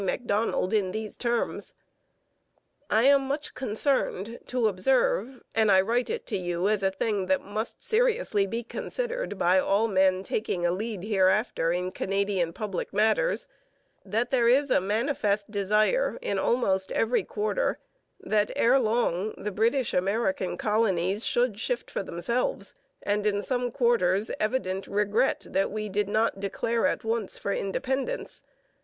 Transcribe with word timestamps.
Macdonald 0.03 0.73
in 0.73 0.91
these 0.93 1.15
terms: 1.15 1.75
I 2.89 3.03
am 3.03 3.27
much 3.27 3.53
concerned 3.53 4.39
to 4.47 4.67
observe 4.67 5.43
and 5.53 5.71
I 5.71 5.79
write 5.81 6.09
it 6.09 6.25
to 6.25 6.37
you 6.37 6.67
as 6.69 6.81
a 6.81 6.89
thing 6.89 7.27
that 7.27 7.41
must 7.43 7.83
seriously 7.83 8.47
be 8.47 8.63
considered 8.63 9.37
by 9.37 9.59
all 9.59 9.87
men 9.87 10.23
taking 10.23 10.65
a 10.65 10.71
lead 10.71 11.03
hereafter 11.03 11.71
in 11.71 11.91
Canadian 11.91 12.51
public 12.51 12.91
matters 12.91 13.47
that 14.03 14.31
there 14.31 14.47
is 14.47 14.71
a 14.71 14.81
manifest 14.81 15.51
desire 15.51 16.17
in 16.19 16.39
almost 16.39 16.91
every 16.93 17.21
quarter 17.23 17.77
that, 18.19 18.49
ere 18.55 18.79
long, 18.79 19.35
the 19.37 19.51
British 19.51 19.93
American 19.93 20.57
colonies 20.57 21.23
should 21.23 21.59
shift 21.59 21.91
for 21.91 22.01
themselves, 22.01 22.73
and 23.03 23.27
in 23.27 23.43
some 23.43 23.69
quarters 23.69 24.31
evident 24.39 24.87
regret 24.87 25.45
that 25.51 25.69
we 25.69 25.89
did 25.89 26.09
not 26.09 26.39
declare 26.39 26.87
at 26.87 27.03
once 27.03 27.37
for 27.37 27.53
independence. 27.53 28.41